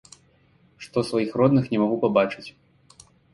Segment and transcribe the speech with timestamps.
[0.85, 2.49] Што сваіх родных не магу пабачыць.